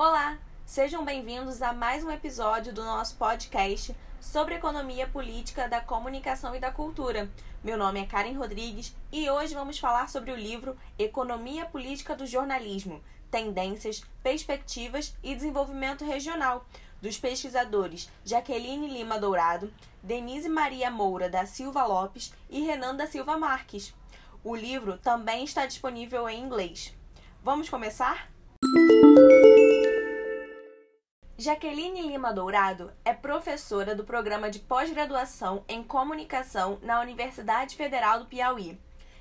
[0.00, 6.54] Olá, sejam bem-vindos a mais um episódio do nosso podcast sobre economia política da comunicação
[6.54, 7.28] e da cultura.
[7.64, 12.28] Meu nome é Karen Rodrigues e hoje vamos falar sobre o livro Economia Política do
[12.28, 16.64] Jornalismo: Tendências, Perspectivas e Desenvolvimento Regional,
[17.02, 19.68] dos pesquisadores Jaqueline Lima Dourado,
[20.00, 23.92] Denise Maria Moura da Silva Lopes e Renan da Silva Marques.
[24.44, 26.94] O livro também está disponível em inglês.
[27.42, 28.30] Vamos começar?
[31.40, 38.26] Jaqueline Lima Dourado é professora do programa de pós-graduação em comunicação na Universidade Federal do
[38.26, 38.76] Piauí,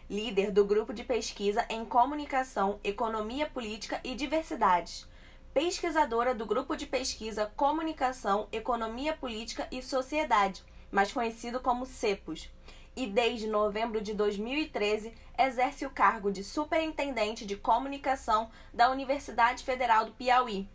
[0.10, 5.08] líder do grupo de pesquisa em comunicação, economia política e diversidades,
[5.54, 12.50] pesquisadora do grupo de pesquisa Comunicação, Economia Política e Sociedade, mais conhecido como CEPOS,
[12.96, 20.06] e desde novembro de 2013 exerce o cargo de superintendente de comunicação da Universidade Federal
[20.06, 20.68] do Piauí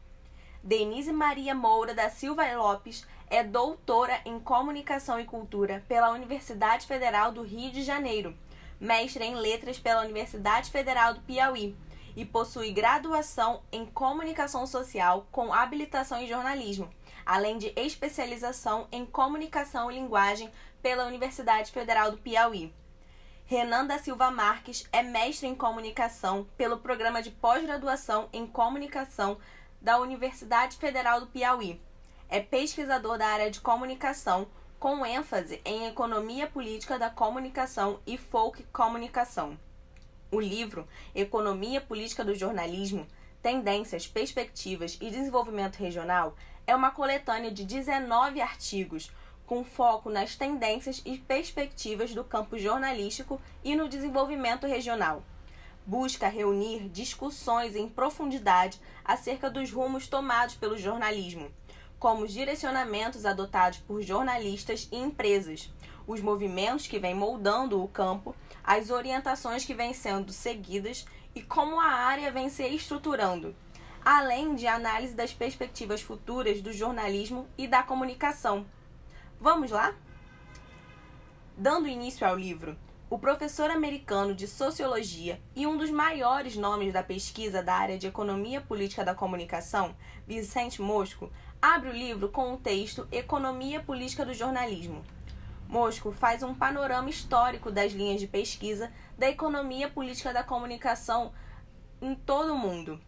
[0.62, 7.32] Denise Maria Moura da Silva Lopes é doutora em Comunicação e Cultura pela Universidade Federal
[7.32, 8.36] do Rio de Janeiro,
[8.78, 11.76] mestre em Letras pela Universidade Federal do Piauí
[12.14, 16.88] e possui graduação em Comunicação Social com habilitação em jornalismo,
[17.26, 20.48] além de especialização em Comunicação e Linguagem
[20.80, 22.72] pela Universidade Federal do Piauí.
[23.46, 29.38] Renan da Silva Marques é mestre em comunicação pelo programa de pós-graduação em comunicação
[29.82, 31.80] da Universidade Federal do Piauí.
[32.28, 34.46] É pesquisador da área de comunicação,
[34.78, 39.58] com ênfase em economia política da comunicação e folk comunicação.
[40.30, 43.06] O livro Economia Política do Jornalismo:
[43.42, 49.10] Tendências, Perspectivas e Desenvolvimento Regional é uma coletânea de 19 artigos
[49.44, 55.24] com foco nas tendências e perspectivas do campo jornalístico e no desenvolvimento regional
[55.86, 61.50] busca reunir discussões em profundidade acerca dos rumos tomados pelo jornalismo,
[61.98, 65.72] como os direcionamentos adotados por jornalistas e empresas,
[66.06, 71.80] os movimentos que vêm moldando o campo, as orientações que vêm sendo seguidas e como
[71.80, 73.54] a área vem se estruturando,
[74.04, 78.66] além de análise das perspectivas futuras do jornalismo e da comunicação.
[79.40, 79.94] Vamos lá?
[81.56, 82.76] Dando início ao livro,
[83.12, 88.06] o professor americano de sociologia e um dos maiores nomes da pesquisa da área de
[88.06, 89.94] economia política da comunicação,
[90.26, 91.30] Vicente Mosco,
[91.60, 95.04] abre o livro com o texto Economia Política do Jornalismo.
[95.68, 101.34] Mosco faz um panorama histórico das linhas de pesquisa da economia política da comunicação
[102.00, 102.98] em todo o mundo.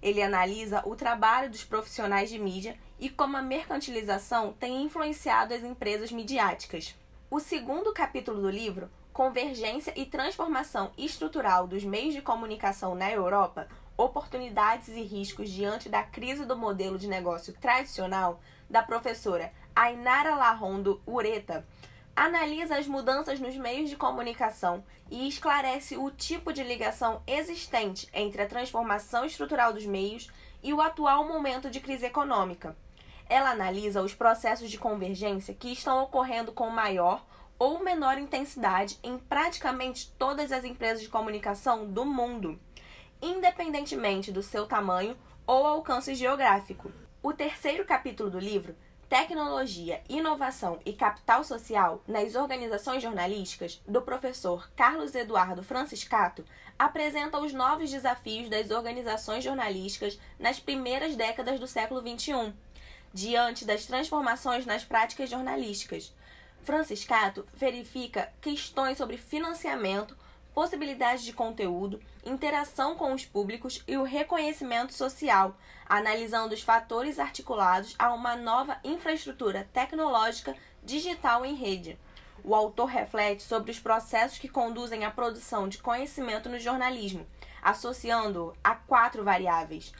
[0.00, 5.64] Ele analisa o trabalho dos profissionais de mídia e como a mercantilização tem influenciado as
[5.64, 6.94] empresas midiáticas.
[7.28, 13.66] O segundo capítulo do livro convergência e transformação estrutural dos meios de comunicação na Europa,
[13.96, 18.40] oportunidades e riscos diante da crise do modelo de negócio tradicional,
[18.70, 21.66] da professora Ainara Larrondo Ureta,
[22.14, 28.42] analisa as mudanças nos meios de comunicação e esclarece o tipo de ligação existente entre
[28.42, 30.30] a transformação estrutural dos meios
[30.62, 32.76] e o atual momento de crise econômica.
[33.28, 37.26] Ela analisa os processos de convergência que estão ocorrendo com maior
[37.58, 42.58] ou menor intensidade em praticamente todas as empresas de comunicação do mundo,
[43.20, 46.92] independentemente do seu tamanho ou alcance geográfico.
[47.20, 48.76] O terceiro capítulo do livro,
[49.08, 56.44] Tecnologia, Inovação e Capital Social nas Organizações Jornalísticas, do professor Carlos Eduardo Franciscato,
[56.78, 62.52] apresenta os novos desafios das organizações jornalísticas nas primeiras décadas do século XXI,
[63.12, 66.14] diante das transformações nas práticas jornalísticas
[66.62, 70.16] Franciscato verifica questões sobre financiamento,
[70.54, 75.56] possibilidades de conteúdo, interação com os públicos e o reconhecimento social,
[75.88, 81.98] analisando os fatores articulados a uma nova infraestrutura tecnológica digital em rede.
[82.44, 87.26] O autor reflete sobre os processos que conduzem à produção de conhecimento no jornalismo,
[87.62, 89.92] associando-o a quatro variáveis: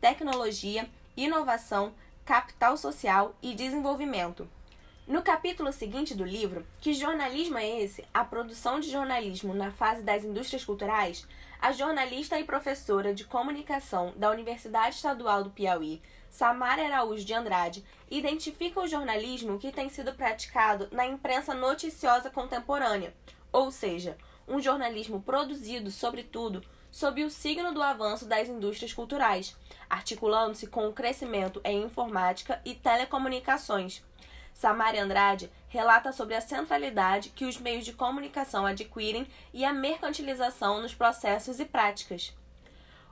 [0.00, 1.94] tecnologia, inovação,
[2.24, 4.48] capital social e desenvolvimento.
[5.06, 8.06] No capítulo seguinte do livro, Que Jornalismo é Esse?
[8.12, 11.28] A produção de jornalismo na fase das indústrias culturais,
[11.60, 17.84] a jornalista e professora de comunicação da Universidade Estadual do Piauí, Samara Araújo de Andrade,
[18.10, 23.12] identifica o jornalismo que tem sido praticado na imprensa noticiosa contemporânea,
[23.52, 24.16] ou seja,
[24.48, 29.54] um jornalismo produzido, sobretudo, sob o signo do avanço das indústrias culturais,
[29.90, 34.02] articulando-se com o crescimento em informática e telecomunicações
[34.54, 40.80] Samara Andrade relata sobre a centralidade que os meios de comunicação adquirem e a mercantilização
[40.80, 42.32] nos processos e práticas.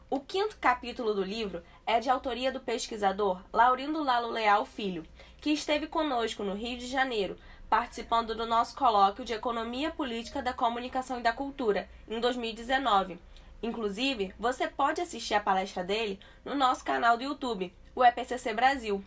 [0.09, 5.05] O quinto capítulo do livro é de autoria do pesquisador Laurindo Lalo Leal Filho,
[5.41, 7.37] que esteve conosco no Rio de Janeiro,
[7.69, 13.19] participando do nosso colóquio de Economia Política da Comunicação e da Cultura, em 2019.
[13.62, 19.05] Inclusive, você pode assistir a palestra dele no nosso canal do YouTube, o EPCC Brasil.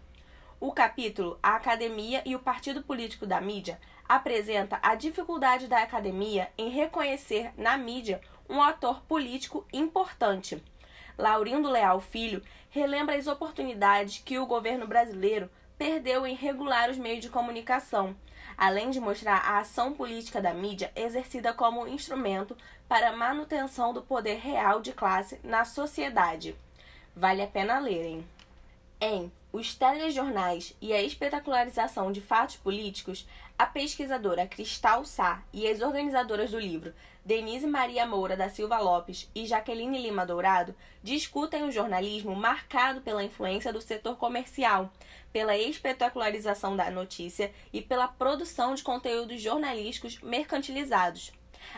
[0.67, 3.79] O capítulo A Academia e o Partido Político da Mídia
[4.09, 8.19] apresenta a dificuldade da academia em reconhecer na mídia
[8.49, 10.59] um ator político importante.
[11.19, 12.41] Laurindo Leal Filho
[12.71, 18.15] relembra as oportunidades que o governo brasileiro perdeu em regular os meios de comunicação,
[18.57, 22.57] além de mostrar a ação política da mídia exercida como instrumento
[22.89, 26.55] para a manutenção do poder real de classe na sociedade.
[27.15, 28.27] Vale a pena lerem.
[28.99, 33.25] Em Os Telejornais e a Espetacularização de Fatos Políticos,
[33.57, 36.93] a pesquisadora Cristal Sá e as organizadoras do livro,
[37.23, 43.23] Denise Maria Moura da Silva Lopes e Jaqueline Lima Dourado, discutem o jornalismo marcado pela
[43.23, 44.91] influência do setor comercial,
[45.31, 51.31] pela espetacularização da notícia e pela produção de conteúdos jornalísticos mercantilizados.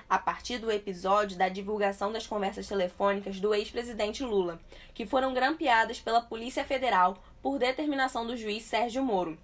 [0.09, 4.59] A partir do episódio da divulgação das conversas telefônicas do ex-presidente Lula,
[4.93, 9.37] que foram grampeadas pela Polícia Federal por determinação do juiz Sérgio Moro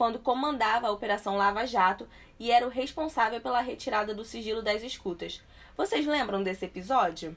[0.00, 2.08] quando comandava a Operação Lava Jato
[2.38, 5.42] e era o responsável pela retirada do sigilo das escutas.
[5.76, 7.36] Vocês lembram desse episódio?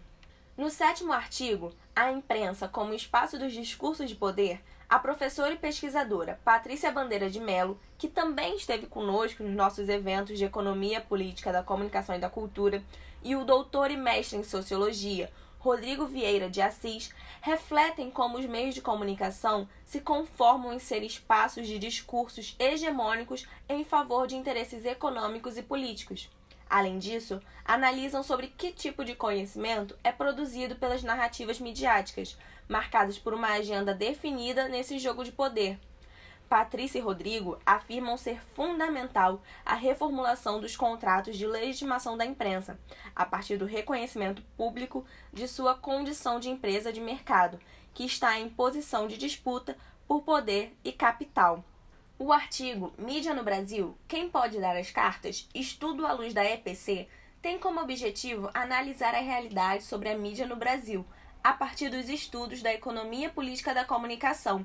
[0.55, 6.39] No sétimo artigo, A Imprensa como Espaço dos Discursos de Poder, a professora e pesquisadora
[6.45, 11.63] Patrícia Bandeira de Mello, que também esteve conosco nos nossos eventos de Economia Política da
[11.63, 12.81] Comunicação e da Cultura,
[13.21, 15.29] e o doutor e mestre em Sociologia,
[15.63, 17.09] Rodrigo Vieira de Assis,
[17.41, 23.85] refletem como os meios de comunicação se conformam em ser espaços de discursos hegemônicos em
[23.85, 26.29] favor de interesses econômicos e políticos.
[26.69, 32.37] Além disso, analisam sobre que tipo de conhecimento é produzido pelas narrativas midiáticas,
[32.67, 35.79] marcadas por uma agenda definida nesse jogo de poder.
[36.53, 42.79] Patrícia e Rodrigo afirmam ser fundamental a reformulação dos contratos de legitimação da imprensa,
[43.15, 45.03] a partir do reconhecimento público
[45.33, 47.59] de sua condição de empresa de mercado,
[47.91, 49.75] que está em posição de disputa
[50.07, 51.65] por poder e capital.
[52.19, 55.49] O artigo Mídia no Brasil: Quem pode dar as cartas?
[55.55, 57.07] Estudo à luz da EPC
[57.41, 61.03] tem como objetivo analisar a realidade sobre a mídia no Brasil,
[61.43, 64.63] a partir dos estudos da economia política da comunicação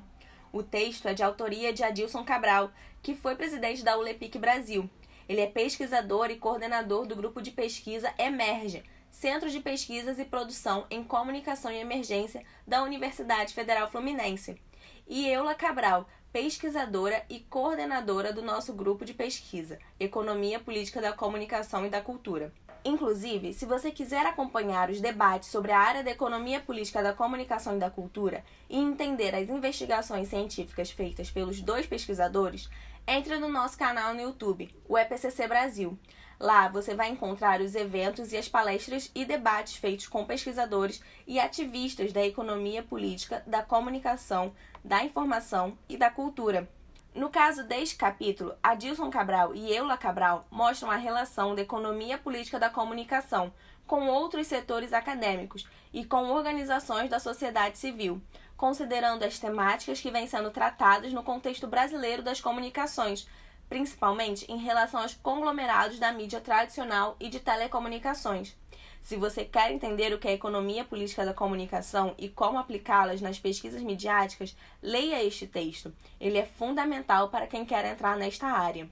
[0.51, 4.89] o texto é de autoria de Adilson Cabral, que foi presidente da ULEPIC Brasil.
[5.27, 10.85] Ele é pesquisador e coordenador do grupo de pesquisa Emerge, Centro de Pesquisas e Produção
[10.89, 14.59] em Comunicação e Emergência da Universidade Federal Fluminense.
[15.07, 21.85] E Eula Cabral, pesquisadora e coordenadora do nosso grupo de pesquisa, Economia Política da Comunicação
[21.85, 22.53] e da Cultura.
[22.83, 27.75] Inclusive, se você quiser acompanhar os debates sobre a área da economia política da comunicação
[27.75, 32.69] e da cultura e entender as investigações científicas feitas pelos dois pesquisadores,
[33.05, 35.99] entre no nosso canal no YouTube, o EPCC Brasil.
[36.39, 41.37] Lá você vai encontrar os eventos e as palestras e debates feitos com pesquisadores e
[41.37, 46.69] ativistas da economia política, da comunicação, da informação e da cultura.
[47.13, 52.59] No caso deste capítulo, Adilson Cabral e Eula Cabral mostram a relação da economia política
[52.59, 53.51] da comunicação
[53.87, 58.21] com outros setores acadêmicos e com organizações da sociedade civil,
[58.55, 63.27] considerando as temáticas que vêm sendo tratadas no contexto brasileiro das comunicações,
[63.67, 68.55] principalmente em relação aos conglomerados da mídia tradicional e de telecomunicações.
[69.01, 73.21] Se você quer entender o que é a economia política da comunicação e como aplicá-las
[73.21, 75.93] nas pesquisas midiáticas, leia este texto.
[76.19, 78.89] Ele é fundamental para quem quer entrar nesta área.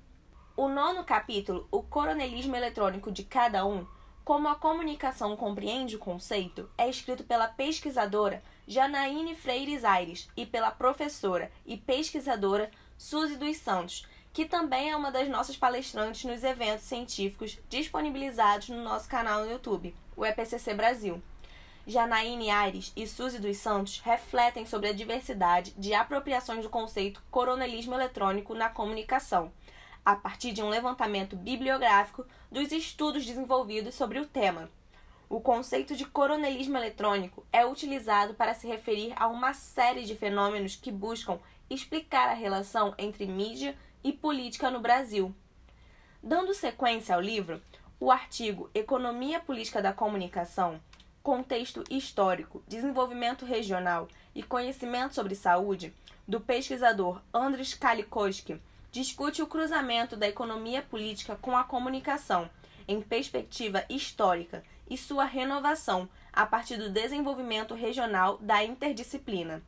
[0.56, 3.86] O nono capítulo, O Coronelismo Eletrônico de Cada Um,
[4.24, 10.70] como a comunicação compreende o conceito, é escrito pela pesquisadora Janaíne Freires Aires e pela
[10.72, 14.06] professora e pesquisadora Suzy dos Santos,
[14.38, 19.50] que também é uma das nossas palestrantes nos eventos científicos disponibilizados no nosso canal no
[19.50, 21.20] YouTube, o EPCC Brasil.
[21.88, 27.96] Janaíne Aires e Suzy dos Santos refletem sobre a diversidade de apropriações do conceito coronelismo
[27.96, 29.52] eletrônico na comunicação,
[30.06, 34.70] a partir de um levantamento bibliográfico dos estudos desenvolvidos sobre o tema.
[35.28, 40.76] O conceito de coronelismo eletrônico é utilizado para se referir a uma série de fenômenos
[40.76, 41.40] que buscam
[41.70, 43.76] explicar a relação entre mídia
[44.08, 45.36] e política no Brasil.
[46.24, 47.62] Dando sequência ao livro,
[48.00, 50.80] o artigo Economia Política da Comunicação,
[51.22, 55.94] Contexto Histórico, Desenvolvimento Regional e Conhecimento sobre Saúde,
[56.26, 58.62] do pesquisador Andres Kalikoski,
[58.94, 62.50] discute o cruzamento da economia política com a comunicação,
[62.88, 69.62] em perspectiva histórica, e sua renovação a partir do desenvolvimento regional da interdisciplina.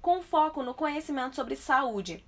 [0.00, 2.24] com foco no conhecimento sobre saúde.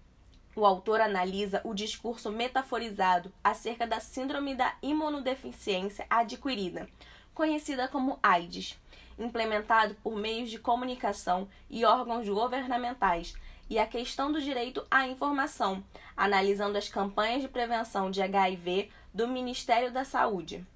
[0.54, 6.86] O autor analisa o discurso metaforizado acerca da síndrome da imunodeficiência adquirida,
[7.32, 8.78] conhecida como AIDS,
[9.18, 13.34] implementado por meios de comunicação e órgãos governamentais,
[13.70, 15.82] e a questão do direito à informação,
[16.14, 20.66] analisando as campanhas de prevenção de HIV do Ministério da Saúde.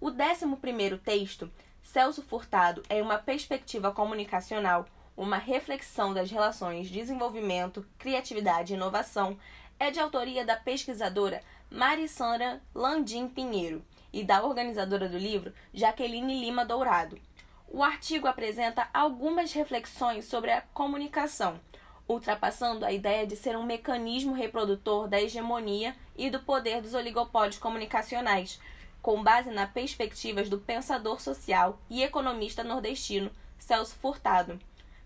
[0.00, 1.48] O 11 texto,
[1.80, 4.84] Celso Furtado, é uma perspectiva comunicacional,
[5.16, 9.38] uma reflexão das relações desenvolvimento, criatividade e inovação,
[9.78, 16.64] é de autoria da pesquisadora Marissandra Landim Pinheiro e da organizadora do livro Jaqueline Lima
[16.64, 17.18] Dourado.
[17.66, 21.58] O artigo apresenta algumas reflexões sobre a comunicação,
[22.06, 27.58] ultrapassando a ideia de ser um mecanismo reprodutor da hegemonia e do poder dos oligopólios
[27.58, 28.60] comunicacionais,
[29.00, 34.60] com base nas perspectivas do pensador social e economista nordestino Celso Furtado.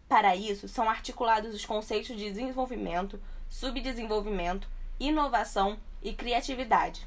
[0.09, 4.69] Para isso, são articulados os conceitos de desenvolvimento, subdesenvolvimento,
[5.01, 7.07] inovação e criatividade.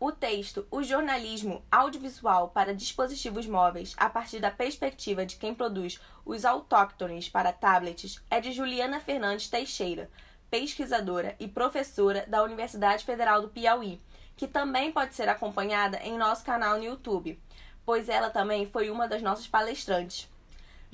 [0.00, 6.00] O texto O jornalismo audiovisual para dispositivos móveis a partir da perspectiva de quem produz
[6.24, 10.10] os autóctones para tablets é de Juliana Fernandes Teixeira,
[10.50, 14.00] pesquisadora e professora da Universidade Federal do Piauí,
[14.36, 17.40] que também pode ser acompanhada em nosso canal no YouTube,
[17.84, 20.28] pois ela também foi uma das nossas palestrantes.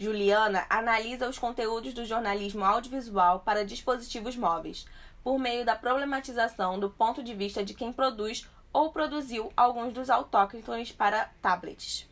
[0.01, 4.87] Juliana analisa os conteúdos do jornalismo audiovisual para dispositivos móveis,
[5.23, 10.09] por meio da problematização do ponto de vista de quem produz ou produziu alguns dos
[10.09, 12.09] autóctones para tablets.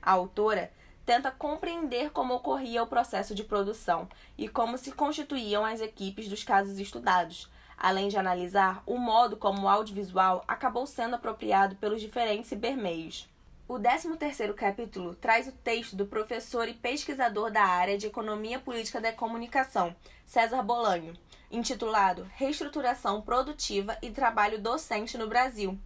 [0.00, 0.70] A autora
[1.04, 4.08] tenta compreender como ocorria o processo de produção
[4.38, 9.62] e como se constituíam as equipes dos casos estudados, além de analisar o modo como
[9.62, 13.31] o audiovisual acabou sendo apropriado pelos diferentes cibermeios.
[13.68, 19.00] O 13º capítulo traz o texto do professor e pesquisador da área de Economia Política
[19.00, 21.14] da Comunicação, César Bolanho,
[21.50, 25.78] intitulado Reestruturação Produtiva e Trabalho Docente no Brasil,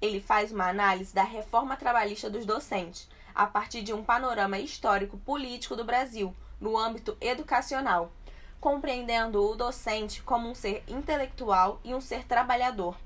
[0.00, 5.18] ele faz uma análise da reforma trabalhista dos docentes, a partir de um panorama histórico
[5.18, 8.12] político do Brasil, no âmbito educacional,
[8.60, 12.96] compreendendo o docente como um ser intelectual e um ser trabalhador.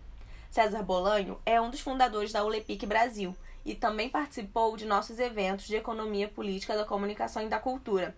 [0.51, 5.67] César Bolanho é um dos fundadores da ULEPIC Brasil e também participou de nossos eventos
[5.67, 8.15] de economia política da comunicação e da cultura.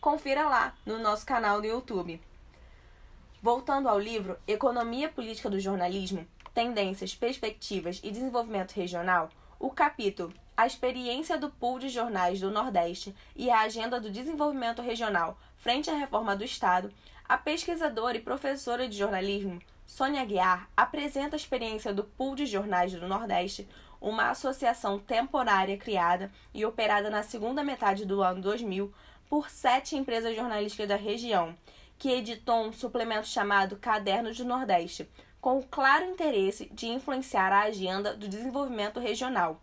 [0.00, 2.20] Confira lá no nosso canal no YouTube.
[3.42, 10.66] Voltando ao livro Economia Política do Jornalismo, Tendências, Perspectivas e Desenvolvimento Regional, o capítulo A
[10.66, 15.94] Experiência do Pool de Jornais do Nordeste e a Agenda do Desenvolvimento Regional frente à
[15.94, 16.92] Reforma do Estado,
[17.28, 22.92] a pesquisadora e professora de jornalismo Sônia Guiar apresenta a experiência do Pool de Jornais
[22.92, 23.66] do Nordeste,
[24.00, 28.92] uma associação temporária criada e operada na segunda metade do ano 2000
[29.28, 31.54] por sete empresas jornalísticas da região,
[31.98, 35.08] que editou um suplemento chamado Cadernos do Nordeste,
[35.40, 39.60] com o claro interesse de influenciar a agenda do desenvolvimento regional.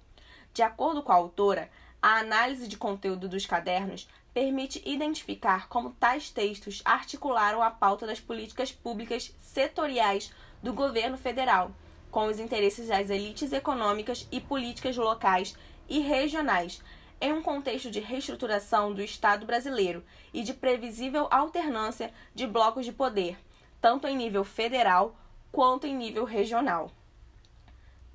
[0.53, 1.69] De acordo com a autora,
[2.01, 8.19] a análise de conteúdo dos cadernos permite identificar como tais textos articularam a pauta das
[8.19, 11.71] políticas públicas setoriais do governo federal,
[12.15, 15.53] com os interesses das elites econômicas e políticas locais
[15.89, 16.81] e regionais,
[17.19, 20.01] em um contexto de reestruturação do Estado brasileiro
[20.33, 23.37] e de previsível alternância de blocos de poder,
[23.81, 25.13] tanto em nível federal
[25.51, 26.89] quanto em nível regional.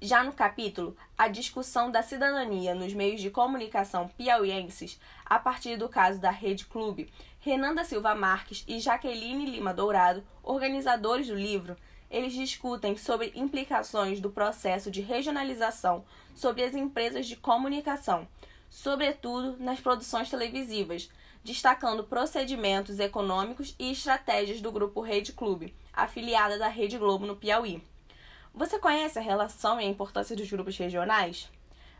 [0.01, 5.91] Já no capítulo A discussão da cidadania nos meios de comunicação piauienses, a partir do
[5.91, 11.77] caso da Rede Clube, Renan da Silva Marques e Jaqueline Lima Dourado, organizadores do livro,
[12.11, 18.27] eles discutem sobre implicações do processo de regionalização sobre as empresas de comunicação,
[18.69, 21.09] sobretudo nas produções televisivas,
[21.45, 27.83] destacando procedimentos econômicos e estratégias do grupo Rede Clube, afiliada da Rede Globo no Piauí.
[28.53, 31.49] Você conhece a relação e a importância dos grupos regionais?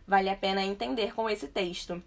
[0.07, 2.03] Vale a pena entender com esse texto.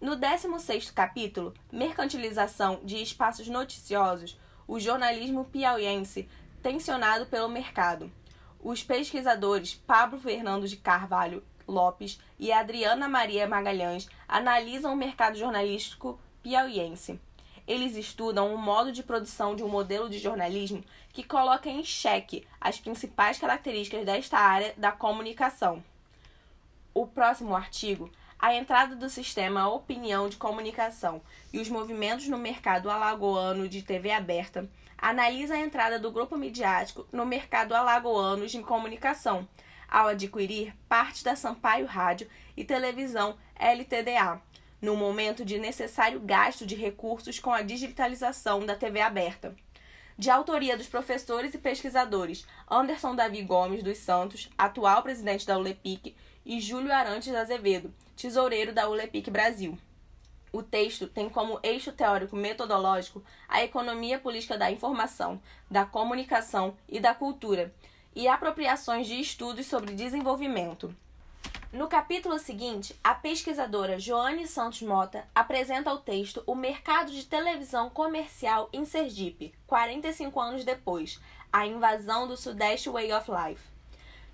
[0.00, 6.28] No 16º capítulo, Mercantilização de Espaços Noticiosos, o jornalismo piauiense
[6.68, 8.12] tensionado pelo mercado.
[8.60, 16.20] Os pesquisadores Pablo Fernando de Carvalho Lopes e Adriana Maria Magalhães analisam o mercado jornalístico
[16.42, 17.18] piauiense.
[17.66, 22.46] Eles estudam o modo de produção de um modelo de jornalismo que coloca em xeque
[22.60, 25.82] as principais características desta área da comunicação.
[26.92, 32.90] O próximo artigo, a entrada do sistema Opinião de Comunicação e os movimentos no mercado
[32.90, 39.48] alagoano de TV aberta, analisa a entrada do grupo midiático no mercado alagoano de comunicação,
[39.88, 44.42] ao adquirir parte da Sampaio Rádio e Televisão LTDA,
[44.82, 49.54] no momento de necessário gasto de recursos com a digitalização da TV aberta.
[50.18, 56.14] De autoria dos professores e pesquisadores Anderson Davi Gomes dos Santos, atual presidente da ULEPIC,
[56.44, 59.78] e Júlio Arantes Azevedo, tesoureiro da ULEPIC Brasil.
[60.52, 65.40] O texto tem como eixo teórico metodológico a economia política da informação,
[65.70, 67.74] da comunicação e da cultura,
[68.14, 70.94] e apropriações de estudos sobre desenvolvimento.
[71.70, 77.90] No capítulo seguinte, a pesquisadora Joane Santos Mota apresenta o texto O Mercado de Televisão
[77.90, 81.20] Comercial em Sergipe, 45 anos depois,
[81.52, 83.62] a invasão do Sudeste Way of Life.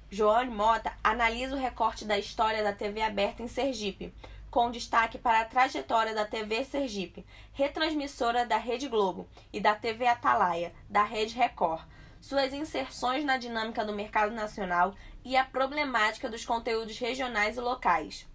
[0.09, 4.15] Joane Mota analisa o recorte da história da TV aberta em Sergipe,
[4.55, 10.07] com destaque para a trajetória da TV Sergipe, retransmissora da Rede Globo, e da TV
[10.07, 11.83] Atalaia, da Rede Record,
[12.21, 14.95] suas inserções na dinâmica do mercado nacional
[15.25, 18.29] e a problemática dos conteúdos regionais e locais.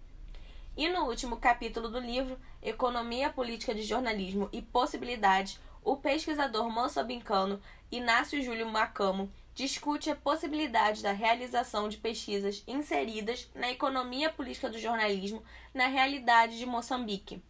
[0.76, 7.58] E no último capítulo do livro, Economia Política de Jornalismo e Possibilidades, o pesquisador moçambicano
[7.90, 14.78] Inácio Júlio Macamo discute a possibilidade da realização de pesquisas inseridas na economia política do
[14.78, 15.42] jornalismo
[15.74, 17.42] na realidade de Moçambique.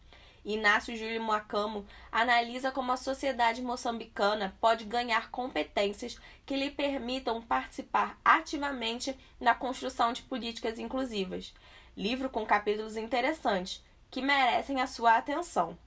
[0.43, 8.19] Inácio Júlio Macamo analisa como a sociedade moçambicana pode ganhar competências que lhe permitam participar
[8.25, 11.53] ativamente na construção de políticas inclusivas.
[11.95, 15.77] Livro com capítulos interessantes que merecem a sua atenção.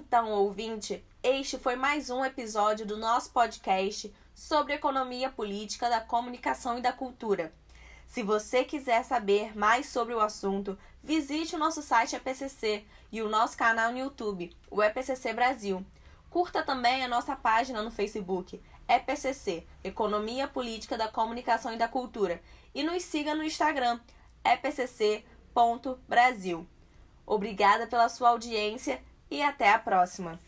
[0.00, 6.78] Então, ouvinte, este foi mais um episódio do nosso podcast sobre economia política da comunicação
[6.78, 7.52] e da cultura.
[8.06, 13.28] Se você quiser saber mais sobre o assunto, visite o nosso site EPCC e o
[13.28, 15.84] nosso canal no YouTube, o EPCC Brasil.
[16.30, 22.40] Curta também a nossa página no Facebook, EPCC Economia Política da Comunicação e da Cultura,
[22.72, 23.98] e nos siga no Instagram,
[24.44, 25.24] epcc.brasil.
[27.26, 30.38] Obrigada pela sua audiência e até a próxima!